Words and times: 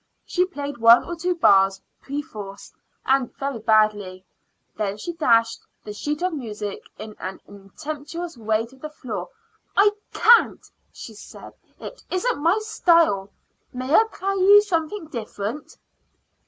She 0.25 0.45
played 0.45 0.79
one 0.79 1.03
or 1.03 1.15
two 1.15 1.35
bars 1.35 1.79
perforce 2.01 2.71
and 3.05 3.31
very 3.37 3.59
badly; 3.59 4.25
then 4.75 4.97
she 4.97 5.13
dashed 5.13 5.59
the 5.83 5.93
sheet 5.93 6.23
of 6.23 6.33
music 6.33 6.89
in 6.97 7.15
an 7.19 7.39
impetuous 7.45 8.35
way 8.35 8.65
to 8.65 8.77
the 8.77 8.89
floor. 8.89 9.29
"I 9.77 9.91
can't," 10.11 10.65
she 10.91 11.13
said; 11.13 11.53
"it 11.79 12.03
isn't 12.09 12.41
my 12.41 12.57
style. 12.63 13.29
May 13.73 13.93
I 13.93 14.05
play 14.05 14.33
you 14.37 14.63
something 14.63 15.05
different?" 15.05 15.77